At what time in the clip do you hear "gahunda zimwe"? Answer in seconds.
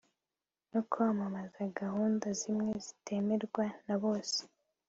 1.79-2.73